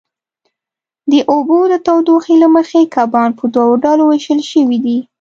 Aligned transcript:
د 1.11 1.13
اوبو 1.33 1.59
د 1.71 1.73
تودوخې 1.85 2.35
له 2.43 2.47
مخې 2.55 2.81
کبان 2.95 3.29
په 3.37 3.43
دوو 3.55 3.73
ډلو 3.83 4.03
وېشل 4.07 4.39
شوي 4.51 4.77
دي. 4.85 4.97